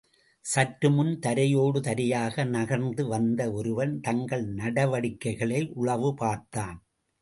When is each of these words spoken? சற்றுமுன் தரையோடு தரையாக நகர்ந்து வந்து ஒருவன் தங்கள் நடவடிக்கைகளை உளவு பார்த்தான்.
சற்றுமுன் 0.45 1.11
தரையோடு 1.19 1.79
தரையாக 1.79 2.45
நகர்ந்து 2.47 3.05
வந்து 3.07 3.47
ஒருவன் 3.53 3.95
தங்கள் 3.99 4.45
நடவடிக்கைகளை 4.53 5.61
உளவு 5.75 6.11
பார்த்தான். 6.15 6.79